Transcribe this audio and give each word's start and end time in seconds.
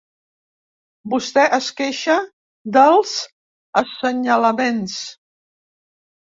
Vostè 1.13 1.43
es 1.57 1.67
queixa 1.81 2.15
dels 2.79 3.13
assenyalaments. 3.85 5.01